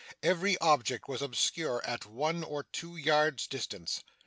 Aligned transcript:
Every 0.23 0.57
object 0.57 1.07
was 1.07 1.21
obscure 1.21 1.79
at 1.85 2.07
one 2.07 2.43
or 2.43 2.63
two 2.63 2.95
yards' 2.97 3.45
distance. 3.45 4.03